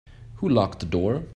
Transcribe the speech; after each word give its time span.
Who 0.37 0.49
locked 0.49 0.79
the 0.79 0.87
door? 0.87 1.25